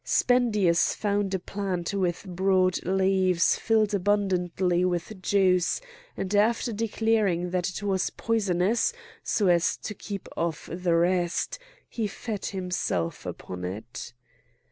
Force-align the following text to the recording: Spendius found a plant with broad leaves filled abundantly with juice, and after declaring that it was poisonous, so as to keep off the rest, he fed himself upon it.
Spendius 0.03 0.95
found 0.95 1.31
a 1.35 1.37
plant 1.39 1.93
with 1.93 2.25
broad 2.27 2.83
leaves 2.83 3.55
filled 3.59 3.93
abundantly 3.93 4.83
with 4.83 5.21
juice, 5.21 5.79
and 6.17 6.33
after 6.33 6.73
declaring 6.73 7.51
that 7.51 7.69
it 7.69 7.83
was 7.83 8.09
poisonous, 8.09 8.93
so 9.21 9.45
as 9.45 9.77
to 9.77 9.93
keep 9.93 10.27
off 10.35 10.67
the 10.73 10.95
rest, 10.95 11.59
he 11.87 12.07
fed 12.07 12.45
himself 12.45 13.27
upon 13.27 13.63
it. 13.63 14.11